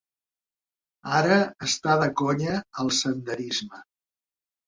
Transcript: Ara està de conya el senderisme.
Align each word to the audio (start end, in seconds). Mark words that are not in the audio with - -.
Ara 1.17 1.35
està 1.67 1.97
de 2.03 2.09
conya 2.23 2.55
el 2.85 2.91
senderisme. 3.01 3.83